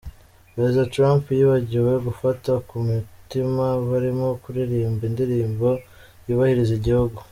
[0.53, 5.67] Perezida Trump yibagiwe gufata ku mutima barimo kuririmba indirimbo
[6.27, 7.19] yubahiriza igihugu.